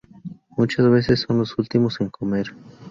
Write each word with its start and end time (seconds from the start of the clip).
Muchas 0.57 0.89
veces 0.89 1.19
son 1.27 1.37
los 1.37 1.55
últimos 1.59 2.01
en 2.01 2.09
comer. 2.09 2.55